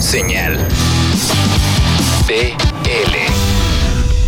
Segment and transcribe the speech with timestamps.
[0.00, 0.56] Señal.
[2.26, 3.14] BL.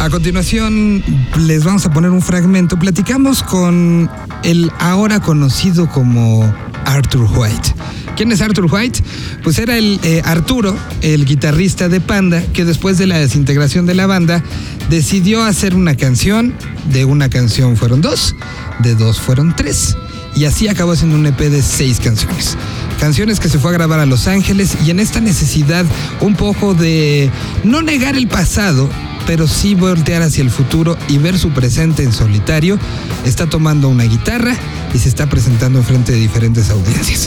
[0.00, 1.02] A continuación
[1.38, 2.78] les vamos a poner un fragmento.
[2.78, 4.10] Platicamos con
[4.42, 6.44] el ahora conocido como
[6.84, 7.74] Arthur White.
[8.16, 9.02] ¿Quién es Arthur White?
[9.42, 13.94] Pues era el eh, Arturo, el guitarrista de Panda, que después de la desintegración de
[13.94, 14.42] la banda
[14.90, 16.54] decidió hacer una canción.
[16.92, 18.36] De una canción fueron dos,
[18.80, 19.96] de dos fueron tres.
[20.34, 22.56] Y así acabó siendo un EP de seis canciones.
[23.02, 25.84] Canciones que se fue a grabar a Los Ángeles y en esta necesidad
[26.20, 27.32] un poco de
[27.64, 28.88] no negar el pasado,
[29.26, 32.78] pero sí voltear hacia el futuro y ver su presente en solitario,
[33.26, 34.54] está tomando una guitarra
[34.94, 37.26] y se está presentando frente de diferentes audiencias.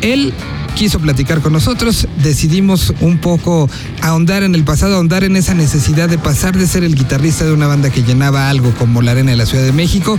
[0.00, 0.32] Él
[0.74, 3.68] quiso platicar con nosotros, decidimos un poco
[4.00, 7.52] ahondar en el pasado, ahondar en esa necesidad de pasar de ser el guitarrista de
[7.52, 10.18] una banda que llenaba algo como la arena de la Ciudad de México,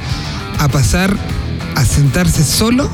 [0.59, 1.17] a pasar
[1.73, 2.87] a sentarse solo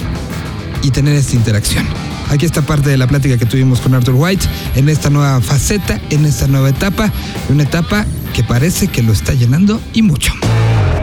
[0.87, 1.85] y tener esta interacción.
[2.29, 5.99] Aquí está parte de la plática que tuvimos con Arthur White en esta nueva faceta,
[6.09, 7.11] en esta nueva etapa,
[7.49, 10.33] una etapa que parece que lo está llenando y mucho.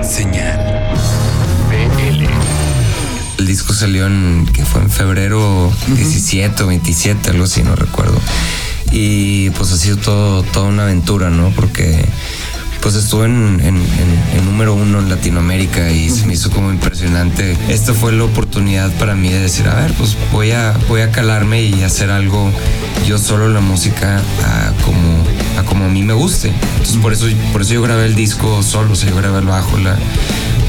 [0.03, 0.59] Señal.
[1.69, 2.25] BL.
[3.39, 8.19] El disco salió en, que fue en febrero 17 o 27, algo así, no recuerdo.
[8.91, 11.51] Y pues ha sido todo, toda una aventura, ¿no?
[11.51, 12.07] Porque
[12.85, 16.71] pues estuve en, en- en- en número uno en Latinoamérica y se me hizo como
[16.71, 17.57] impresionante.
[17.69, 21.11] Esta fue la oportunidad para mí de decir, a ver, pues voy a, voy a
[21.11, 22.51] calarme y hacer algo
[23.09, 25.25] yo solo la música a como,
[25.59, 26.53] a como a mí me guste.
[26.75, 29.47] Entonces por eso, por eso yo grabé el disco solo, o sea, yo grabé el
[29.47, 29.97] bajo, la,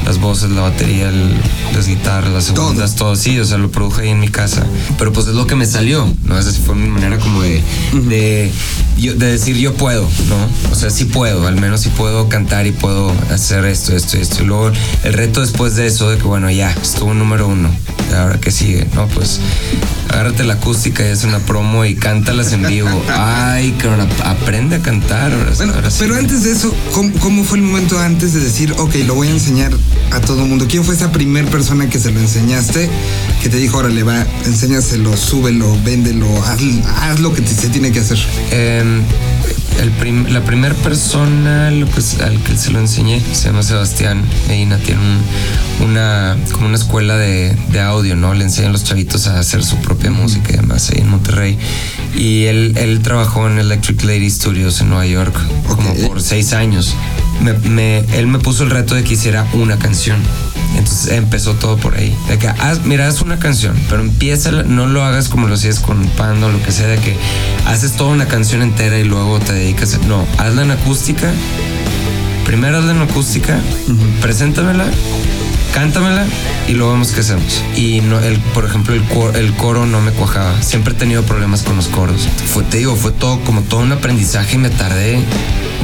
[0.06, 1.34] las voces, la batería, el-
[1.74, 3.16] las guitarras, las segundas, todo.
[3.16, 4.64] sí, o sea, lo produje ahí en mi casa.
[4.98, 6.38] Pero pues es lo que me salió, ¿no?
[6.38, 8.50] Esa fue mi manera como de, de,
[8.98, 10.70] yo- de decir yo puedo, ¿no?
[10.72, 14.42] O sea, sí puedo, al menos sí puedo cantar y puedo hacer esto, esto esto.
[14.42, 14.70] Y luego
[15.04, 17.68] el reto después de eso, de que bueno, ya, estuvo número uno.
[18.10, 18.86] ¿Y ahora qué sigue?
[18.94, 19.40] No, pues
[20.08, 22.88] agárrate la acústica y haz una promo y cántalas en vivo.
[23.08, 25.32] Ay, ap- aprende a cantar.
[25.32, 25.96] Ahora, Bueno, ahora sí.
[26.00, 29.28] pero antes de eso, ¿cómo, cómo fue el momento antes de decir, ok, lo voy
[29.28, 29.72] a enseñar
[30.12, 30.66] a todo el mundo?
[30.68, 32.88] ¿Quién fue esa primer persona que se lo enseñaste,
[33.42, 36.60] que te dijo, órale, va, enséñaselo, súbelo, véndelo, haz,
[37.00, 38.18] haz lo que te- se tiene que hacer?
[38.50, 39.02] Eh,
[39.80, 44.78] el prim- la primera persona al que se lo enseñé se llama Sebastián Medina.
[44.78, 48.32] Tiene un- una, como una escuela de, de audio, ¿no?
[48.32, 51.58] Le enseñan a los chavitos a hacer su propia música y demás ahí en Monterrey.
[52.16, 55.36] Y él, él trabajó en Electric Lady Studios en Nueva York
[55.68, 56.06] como Ok.
[56.06, 56.94] por seis años.
[57.42, 60.18] Me- me- él me puso el reto de que hiciera una canción.
[60.76, 62.14] Entonces empezó todo por ahí.
[62.28, 65.80] De que, haz, mira, haz una canción, pero empieza, no lo hagas como lo hacías
[65.80, 67.16] con Pando o lo que sea, de que
[67.66, 69.98] haces toda una canción entera y luego te dedicas a...
[70.06, 71.30] No, hazla en acústica.
[72.44, 73.58] Primero hazla en acústica,
[74.20, 74.84] preséntamela,
[75.76, 76.24] cántamela
[76.68, 77.62] y luego vemos qué hacemos.
[77.76, 80.62] Y no, el, por ejemplo, el coro, no me cuajaba.
[80.62, 82.26] Siempre he tenido problemas con los coros.
[82.70, 85.20] Te digo, fue todo como todo un aprendizaje y me tardé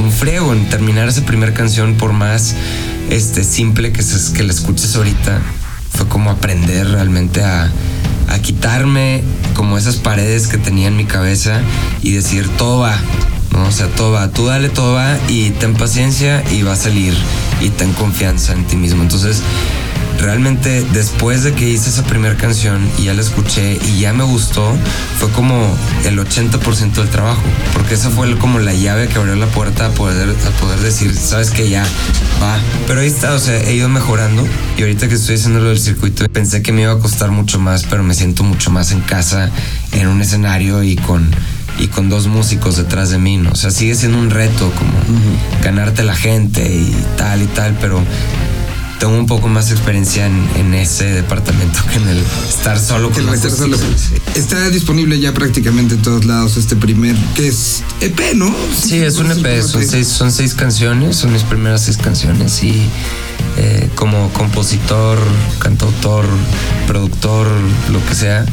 [0.03, 2.55] un frego en terminar esa primera canción por más
[3.11, 5.39] este, simple que, se, la escuches ahorita.
[5.91, 7.71] Fue como aprender realmente a,
[8.29, 11.61] a quitarme como esas paredes que tenía en mi cabeza
[12.01, 12.97] y decir todo va.
[13.51, 13.67] ¿no?
[13.67, 17.13] O sea, todo va, tú dale, todo va y ten paciencia y va a salir
[17.61, 19.03] y ten confianza en ti mismo.
[19.03, 19.43] Entonces,
[20.23, 24.23] realmente después de que hice esa primera canción y ya la escuché y ya me
[24.23, 24.73] gustó,
[25.19, 25.75] fue como
[26.05, 27.41] el 80% del trabajo,
[27.73, 31.13] porque esa fue como la llave que abrió la puerta a poder, a poder decir,
[31.13, 31.83] sabes que ya
[32.41, 32.57] va.
[32.87, 34.47] Pero ahí está, o sea, he ido mejorando
[34.77, 37.59] y ahorita que estoy haciendo lo del circuito, pensé que me iba a costar mucho
[37.59, 39.51] más, pero me siento mucho más en casa,
[39.91, 41.29] en un escenario y con
[41.79, 43.51] y con dos músicos detrás de mí, ¿no?
[43.51, 44.93] O sea, sigue siendo un reto como
[45.63, 48.01] ganarte la gente y tal y tal, pero
[49.03, 53.27] tengo un poco más experiencia en, en ese departamento que en el estar solo con
[53.27, 53.75] el estar solo.
[54.33, 58.55] Está disponible ya prácticamente en todos lados este primer, que es EP, ¿no?
[58.73, 62.89] Sí, es un EP, son seis, son seis canciones, son mis primeras seis canciones y
[63.57, 65.19] eh, como compositor,
[65.59, 66.25] cantautor,
[66.87, 67.47] productor,
[67.91, 68.45] lo que sea,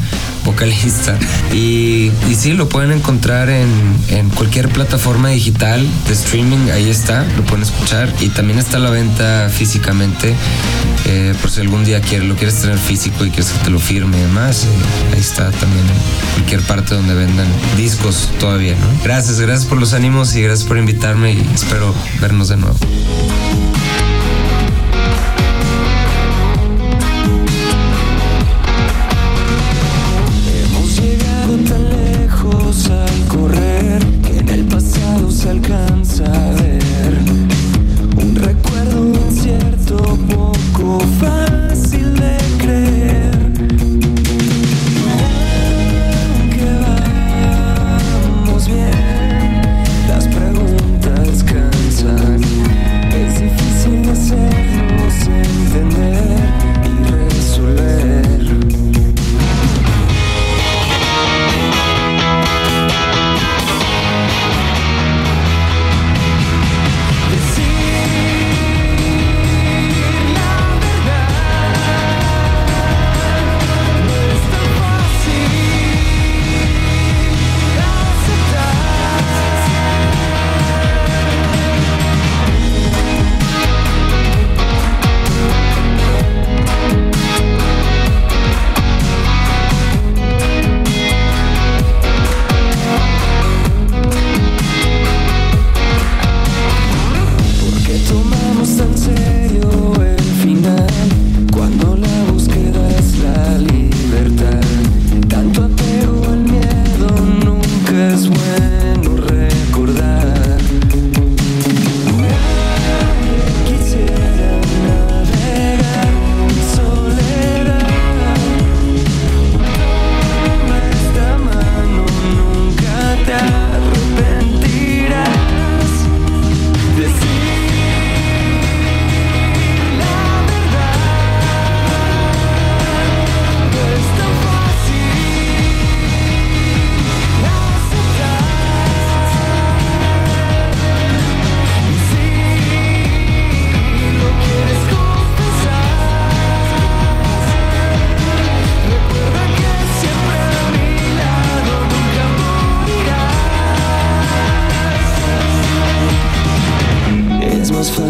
[0.45, 1.17] vocalista.
[1.53, 3.69] Y, y sí, lo pueden encontrar en,
[4.09, 8.79] en cualquier plataforma digital de streaming, ahí está, lo pueden escuchar y también está a
[8.79, 10.35] la venta físicamente.
[11.05, 13.79] eh, por si algún día quieres, lo quieres tener físico y quieres que te lo
[13.79, 19.03] firme y demás, eh, ahí está también en cualquier parte donde vendan discos todavía, ¿no?
[19.03, 22.77] Gracias, gracias por los ánimos y gracias por invitarme y espero vernos de nuevo.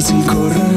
[0.01, 0.70] así correr.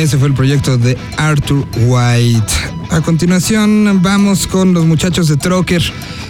[0.00, 2.52] Ese fue el proyecto de Arthur White.
[2.88, 5.82] A continuación vamos con los muchachos de Trocker,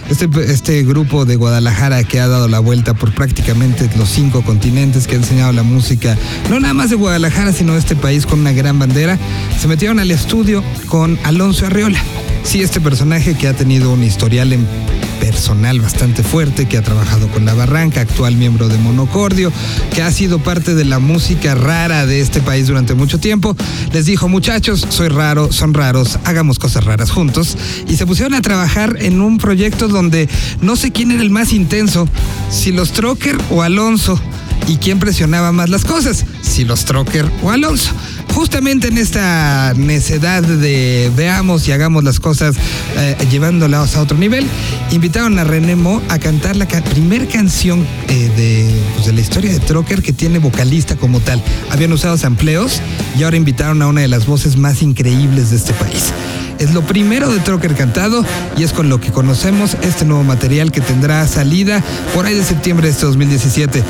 [0.09, 5.07] este, este grupo de Guadalajara que ha dado la vuelta por prácticamente los cinco continentes,
[5.07, 6.17] que ha enseñado la música,
[6.49, 9.17] no nada más de Guadalajara, sino de este país con una gran bandera.
[9.57, 12.03] Se metieron al estudio con Alonso Arriola.
[12.43, 14.67] Sí, este personaje que ha tenido un historial en
[15.21, 19.53] personal bastante fuerte, que ha trabajado con La Barranca, actual miembro de Monocordio,
[19.93, 23.55] que ha sido parte de la música rara de este país durante mucho tiempo,
[23.93, 27.55] les dijo, muchachos, soy raro, son raros, hagamos cosas raras juntos.
[27.87, 30.27] Y se pusieron a trabajar en un proyecto donde
[30.59, 32.07] no sé quién era el más intenso,
[32.49, 34.19] si los Trocker o Alonso.
[34.67, 36.25] ¿Y quién presionaba más las cosas?
[36.41, 37.91] Si los Trocker o Alonso
[38.33, 42.55] justamente en esta necedad de veamos y hagamos las cosas
[42.97, 44.47] eh, llevándolas a otro nivel,
[44.91, 49.21] invitaron a René Mo a cantar la ca primer canción eh, de, pues, de, la
[49.21, 51.41] historia de Trocker que tiene vocalista como tal.
[51.69, 52.81] Habían usado sampleos
[53.17, 56.11] y ahora invitaron a una de las voces más increíbles de este país.
[56.59, 58.23] Es lo primero de Trocker cantado
[58.57, 61.83] y es con lo que conocemos este nuevo material que tendrá salida
[62.13, 63.83] por ahí de septiembre de este 2017.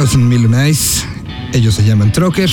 [0.00, 0.54] Thousand Million.
[1.52, 2.48] Ellos se llaman Trocker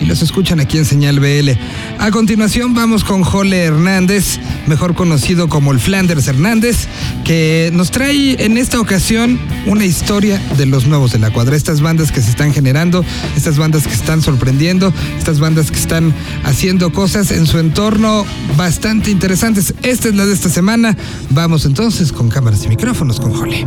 [0.00, 1.50] y los escuchan aquí en Señal BL.
[1.98, 6.88] A continuación vamos con Jole Hernández, mejor conocido como el Flanders Hernández,
[7.26, 11.82] que nos trae en esta ocasión una historia de los nuevos de la cuadra, estas
[11.82, 13.04] bandas que se están generando,
[13.36, 18.24] estas bandas que están sorprendiendo, estas bandas que están haciendo cosas en su entorno
[18.56, 19.74] bastante interesantes.
[19.82, 20.96] Esta es la de esta semana.
[21.28, 23.66] Vamos entonces con cámaras y micrófonos con Jole.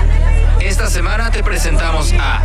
[0.63, 2.41] Esta semana te presentamos a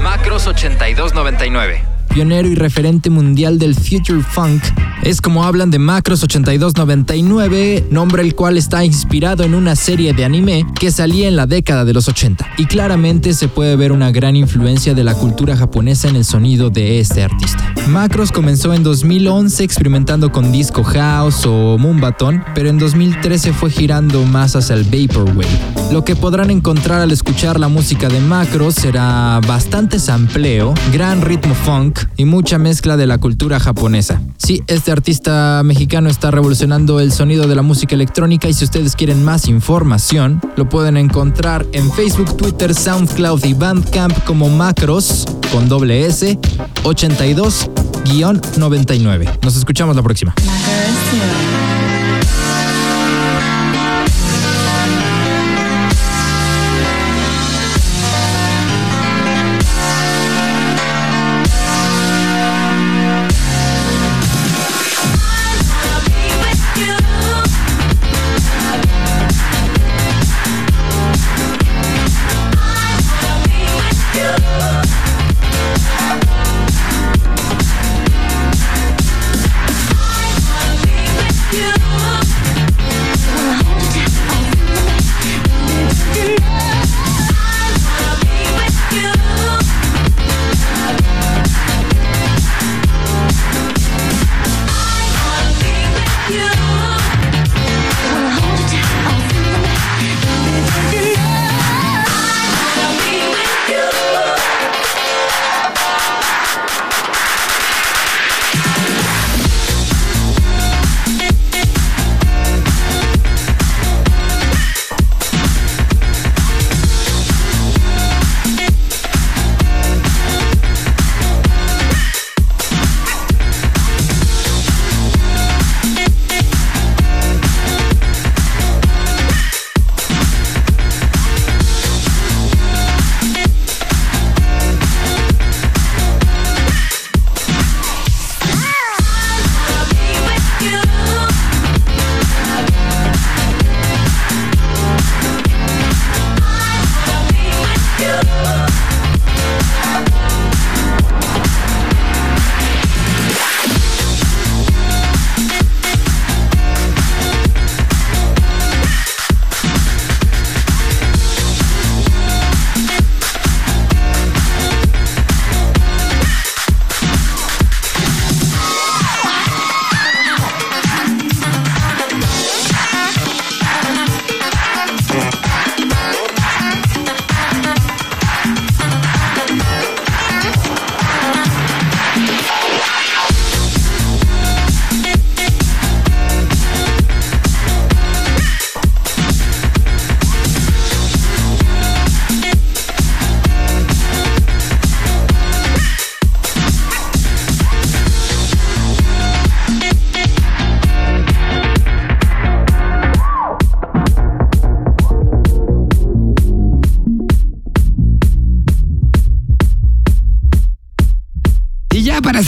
[0.00, 4.62] Macros 8299 pionero y referente mundial del Future Funk,
[5.02, 10.24] es como hablan de Macros 8299, nombre el cual está inspirado en una serie de
[10.24, 12.46] anime que salía en la década de los 80.
[12.58, 16.70] Y claramente se puede ver una gran influencia de la cultura japonesa en el sonido
[16.70, 17.74] de este artista.
[17.88, 24.24] Macros comenzó en 2011 experimentando con disco house o moonbaton, pero en 2013 fue girando
[24.24, 25.48] más hacia el vaporwave.
[25.90, 31.54] Lo que podrán encontrar al escuchar la música de Macros será bastante sampleo, gran ritmo
[31.54, 34.22] funk, y mucha mezcla de la cultura japonesa.
[34.38, 38.96] Sí, este artista mexicano está revolucionando el sonido de la música electrónica y si ustedes
[38.96, 45.68] quieren más información, lo pueden encontrar en Facebook, Twitter, SoundCloud y Bandcamp como Macros con
[45.68, 46.38] doble S
[46.82, 49.38] 82-99.
[49.42, 50.34] Nos escuchamos la próxima.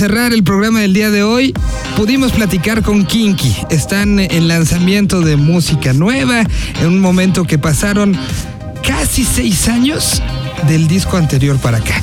[0.04, 1.54] Cerrar el programa del día de hoy,
[1.96, 3.56] pudimos platicar con Kinky.
[3.70, 6.44] Están en lanzamiento de música nueva,
[6.82, 8.14] en un momento que pasaron
[8.86, 10.20] casi seis años
[10.68, 12.02] del disco anterior para acá.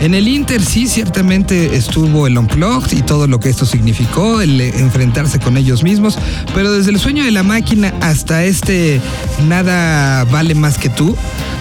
[0.00, 4.58] En el Inter sí, ciertamente estuvo el Unplugged y todo lo que esto significó, el
[4.58, 6.18] enfrentarse con ellos mismos,
[6.54, 8.98] pero desde el sueño de la máquina hasta este
[9.46, 11.14] nada vale más que tú,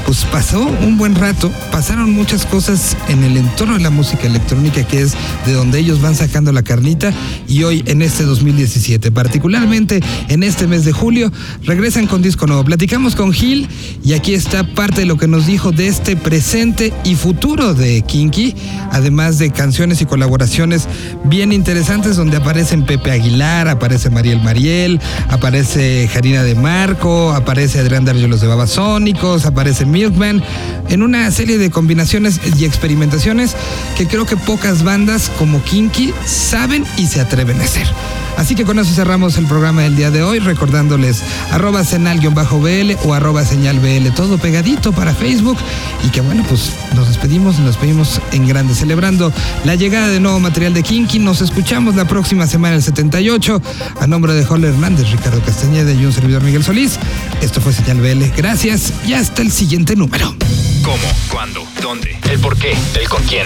[0.05, 4.83] pues pasó un buen rato, pasaron muchas cosas en el entorno de la música electrónica
[4.83, 5.13] que es
[5.45, 7.13] de donde ellos van sacando la carnita
[7.47, 11.31] y hoy en este 2017, particularmente en este mes de julio,
[11.63, 12.63] regresan con disco nuevo.
[12.63, 13.67] Platicamos con Gil
[14.03, 18.01] y aquí está parte de lo que nos dijo de este presente y futuro de
[18.01, 18.55] Kinky,
[18.91, 20.87] además de canciones y colaboraciones
[21.25, 28.05] bien interesantes donde aparecen Pepe Aguilar, aparece Mariel Mariel, aparece Jarina de Marco, aparece Adrián
[28.05, 30.41] Darjo los de Babasónicos, aparece Milkman,
[30.89, 33.55] en una serie de combinaciones y experimentaciones
[33.97, 37.87] que creo que pocas bandas como Kinky saben y se atreven a hacer.
[38.37, 43.13] Así que con eso cerramos el programa del día de hoy, recordándoles arroba senal-bl o
[43.13, 45.57] arroba señal BL, todo pegadito para Facebook.
[46.05, 49.31] Y que bueno, pues nos despedimos, nos despedimos en grande, celebrando
[49.63, 51.19] la llegada de nuevo material de Kinky.
[51.19, 53.61] Nos escuchamos la próxima semana, el 78.
[53.99, 56.97] A nombre de Jorge Hernández, Ricardo Castañeda y un servidor Miguel Solís.
[57.41, 58.23] Esto fue Señal BL.
[58.35, 60.35] Gracias y hasta el siguiente número.
[60.83, 60.97] ¿Cómo?
[61.29, 61.63] ¿Cuándo?
[61.81, 62.17] ¿Dónde?
[62.29, 62.75] ¿El por qué?
[62.99, 63.45] ¿El con quién?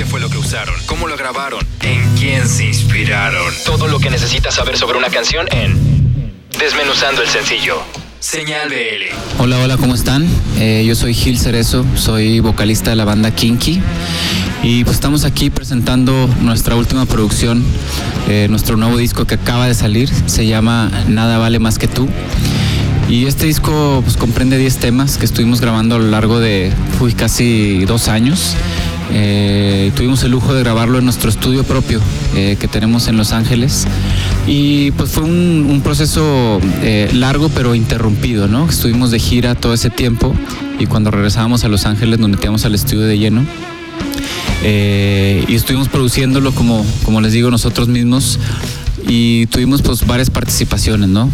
[0.00, 0.74] ¿Qué fue lo que usaron?
[0.86, 1.60] ¿Cómo lo grabaron?
[1.82, 3.52] ¿En quién se inspiraron?
[3.66, 5.76] Todo lo que necesitas saber sobre una canción en
[6.58, 7.82] Desmenuzando el sencillo.
[8.18, 9.42] Señal BL.
[9.42, 10.26] Hola, hola, ¿cómo están?
[10.56, 13.82] Eh, yo soy Gil Cerezo, soy vocalista de la banda Kinky
[14.62, 17.62] y pues estamos aquí presentando nuestra última producción,
[18.26, 22.08] eh, nuestro nuevo disco que acaba de salir, se llama Nada vale más que tú.
[23.10, 27.12] Y este disco pues, comprende 10 temas que estuvimos grabando a lo largo de uy,
[27.12, 28.56] casi dos años.
[29.12, 32.00] Eh, tuvimos el lujo de grabarlo en nuestro estudio propio
[32.34, 33.86] eh, que tenemos en Los Ángeles.
[34.46, 38.68] Y pues fue un, un proceso eh, largo pero interrumpido, ¿no?
[38.68, 40.34] Estuvimos de gira todo ese tiempo
[40.78, 43.44] y cuando regresábamos a Los Ángeles nos metíamos al estudio de lleno.
[44.62, 48.38] Eh, y estuvimos produciéndolo como, como les digo nosotros mismos
[49.08, 51.30] y tuvimos pues varias participaciones, ¿no?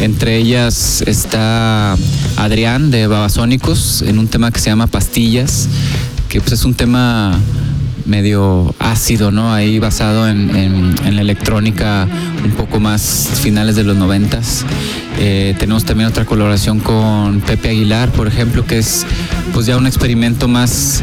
[0.00, 1.96] Entre ellas está
[2.36, 5.68] Adrián de Babasónicos en un tema que se llama Pastillas,
[6.28, 7.38] que pues es un tema
[8.06, 9.52] medio ácido, ¿no?
[9.52, 12.06] Ahí basado en, en- la electrónica
[12.44, 14.64] un poco más finales de los noventas.
[15.18, 19.04] Eh, tenemos también otra colaboración con Pepe Aguilar, por ejemplo, que es
[19.52, 21.02] pues ya un experimento más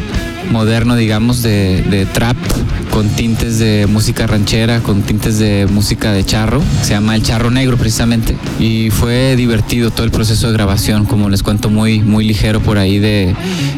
[0.50, 2.36] moderno, digamos, de trap,
[2.96, 7.50] con tintes de música ranchera, con tintes de música de charro, se llama El Charro
[7.50, 12.26] Negro precisamente, y fue divertido todo el proceso de grabación, como les cuento, muy, muy
[12.26, 13.36] ligero por ahí de,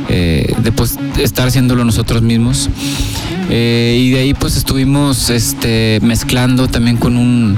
[0.08, 2.70] eh, de pues, estar haciéndolo nosotros mismos.
[3.50, 7.56] Eh, y de ahí pues estuvimos este, mezclando también con un,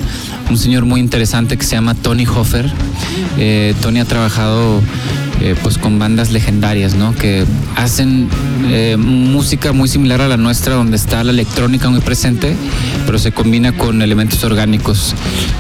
[0.49, 2.73] un señor muy interesante que se llama Tony Hoffer.
[3.37, 4.81] Eh, Tony ha trabajado
[5.41, 7.15] eh, pues con bandas legendarias, ¿no?
[7.15, 7.45] Que
[7.77, 8.29] hacen
[8.69, 12.55] eh, música muy similar a la nuestra, donde está la electrónica muy presente,
[13.07, 15.15] pero se combina con elementos orgánicos.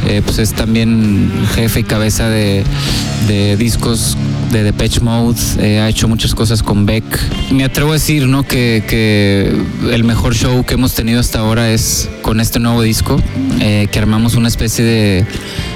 [0.06, 2.64] Eh, pues es también jefe y cabeza de,
[3.58, 4.16] discos
[4.52, 7.04] de Depeche Mode, eh, ha hecho muchas cosas con Beck.
[7.52, 8.42] Me atrevo a decir, ¿no?
[8.42, 9.56] Que,
[9.90, 13.20] el mejor show que hemos tenido hasta ahora es con este nuevo disco,
[13.58, 15.26] que armamos una especie de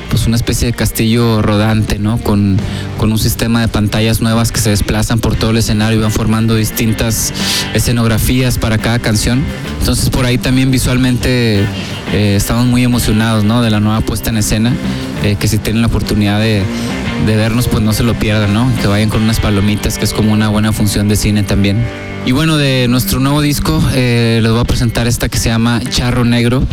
[0.08, 2.18] pues una especie de castillo rodante, ¿no?
[2.18, 2.58] Con,
[2.98, 6.12] con un sistema de pantallas nuevas que se desplazan por todo el escenario y van
[6.12, 7.32] formando distintas
[7.74, 9.42] escenografías para cada canción.
[9.80, 11.64] Entonces por ahí también visualmente
[12.12, 13.62] eh, estamos muy emocionados, ¿no?
[13.62, 14.72] De la nueva puesta en escena,
[15.22, 16.62] eh, que si tienen la oportunidad de,
[17.26, 18.70] vernos, pues no se lo pierdan, ¿no?
[18.80, 21.84] Que vayan con unas palomitas, que es como una buena función de cine también.
[22.26, 25.80] Y bueno, de nuestro nuevo disco eh, les voy a presentar esta que se llama
[25.90, 26.66] Charro Negro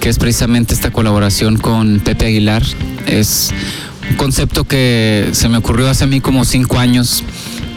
[0.00, 2.62] que es precisamente esta colaboración con Pepe Aguilar.
[3.06, 3.50] Es
[4.10, 7.24] un concepto que se me ocurrió hace a mí como cinco años,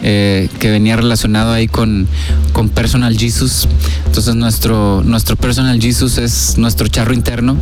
[0.04, 2.08] eh, que venía relacionado ahí con,
[2.54, 3.68] con Personal Jesus.
[4.06, 7.58] Entonces nuestro, nuestro Personal Jesus es nuestro charro interno.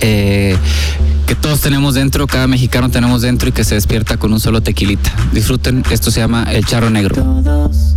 [0.00, 0.56] eh,
[1.26, 4.62] que todos tenemos dentro, cada mexicano tenemos dentro y que se despierta con un solo
[4.62, 5.12] tequilita.
[5.32, 7.14] Disfruten, esto se llama El Charro Negro.
[7.14, 7.94] Todos